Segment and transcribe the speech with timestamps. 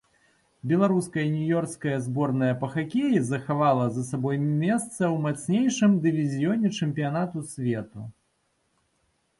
[0.69, 7.99] Беларуская юніёрская зборная па хакеі захавала за сабой месца ў мацнейшым дывізіёне чэмпіянату свету.